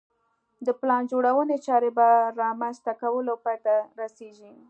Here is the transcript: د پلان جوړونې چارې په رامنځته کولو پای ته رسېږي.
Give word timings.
د 0.65 0.67
پلان 0.79 1.01
جوړونې 1.11 1.57
چارې 1.65 1.89
په 1.97 2.07
رامنځته 2.41 2.91
کولو 3.01 3.33
پای 3.43 3.57
ته 3.65 3.73
رسېږي. 4.01 4.51